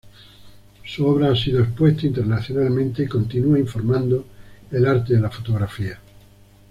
[0.83, 4.25] Su obra ha sido expuesta internacionalmente y continúa informando
[4.71, 5.99] el arte de la fotografía.